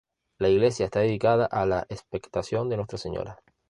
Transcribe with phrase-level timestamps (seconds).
[0.39, 3.37] La iglesia está dedicada a La Expectación de Nuestra Señora.